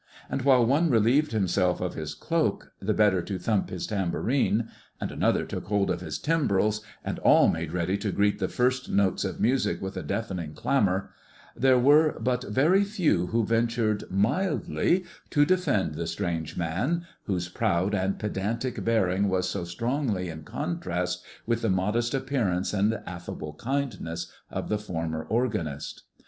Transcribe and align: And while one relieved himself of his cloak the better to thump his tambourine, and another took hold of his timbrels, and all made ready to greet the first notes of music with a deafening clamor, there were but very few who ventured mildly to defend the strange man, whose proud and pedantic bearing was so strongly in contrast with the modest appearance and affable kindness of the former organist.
And 0.31 0.41
while 0.41 0.65
one 0.65 0.89
relieved 0.89 1.31
himself 1.31 1.79
of 1.79 1.93
his 1.93 2.15
cloak 2.15 2.73
the 2.79 2.91
better 2.91 3.21
to 3.21 3.37
thump 3.37 3.69
his 3.69 3.85
tambourine, 3.85 4.67
and 4.99 5.11
another 5.11 5.45
took 5.45 5.65
hold 5.67 5.91
of 5.91 6.01
his 6.01 6.17
timbrels, 6.17 6.81
and 7.05 7.19
all 7.19 7.47
made 7.47 7.71
ready 7.71 7.97
to 7.99 8.11
greet 8.11 8.39
the 8.39 8.47
first 8.47 8.89
notes 8.89 9.23
of 9.23 9.39
music 9.39 9.79
with 9.79 9.95
a 9.95 10.01
deafening 10.01 10.55
clamor, 10.55 11.11
there 11.55 11.77
were 11.77 12.17
but 12.19 12.43
very 12.45 12.83
few 12.83 13.27
who 13.27 13.45
ventured 13.45 14.05
mildly 14.09 15.05
to 15.29 15.45
defend 15.45 15.93
the 15.93 16.07
strange 16.07 16.57
man, 16.57 17.05
whose 17.25 17.47
proud 17.47 17.93
and 17.93 18.17
pedantic 18.17 18.83
bearing 18.83 19.29
was 19.29 19.47
so 19.47 19.63
strongly 19.63 20.29
in 20.29 20.41
contrast 20.41 21.23
with 21.45 21.61
the 21.61 21.69
modest 21.69 22.15
appearance 22.15 22.73
and 22.73 22.99
affable 23.05 23.53
kindness 23.53 24.31
of 24.49 24.67
the 24.67 24.79
former 24.79 25.21
organist. 25.25 26.05